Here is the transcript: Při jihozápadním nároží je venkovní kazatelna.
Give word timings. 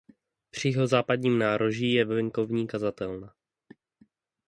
Při 0.51 0.67
jihozápadním 0.67 1.39
nároží 1.39 1.91
je 1.93 2.05
venkovní 2.05 2.67
kazatelna. 2.67 3.33